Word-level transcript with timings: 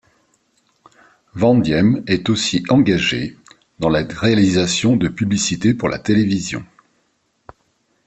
Van 1.35 1.53
Diem 1.59 2.03
est 2.07 2.31
aussi 2.31 2.63
engagé 2.69 3.37
dans 3.77 3.89
la 3.89 4.01
réalisation 4.01 4.95
de 4.97 5.07
publicités 5.07 5.75
pour 5.75 5.89
la 5.89 5.99
télévision. 5.99 6.65